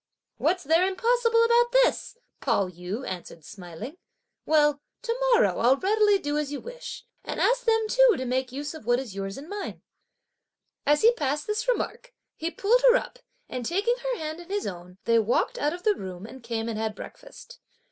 [0.37, 3.97] "What's there impossible about this?" Pao yü answered smiling;
[4.47, 8.51] "well, to morrow I'll readily do as you wish, and ask them too to make
[8.51, 9.83] use of what is yours and mine."
[10.87, 14.65] As he passed this remark, he pulled her up, and taking her hand in his
[14.65, 17.59] own, they walked out of the room and came and had breakfast.